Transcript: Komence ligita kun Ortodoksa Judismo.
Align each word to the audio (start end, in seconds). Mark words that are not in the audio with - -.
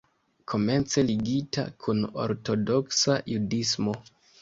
Komence 0.53 1.03
ligita 1.09 1.67
kun 1.85 2.03
Ortodoksa 2.25 3.23
Judismo. 3.33 4.01